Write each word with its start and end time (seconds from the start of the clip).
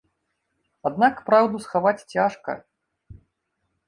Аднак 0.89 1.19
праўду 1.27 1.61
схаваць 1.65 2.05
цяжка. 2.13 2.51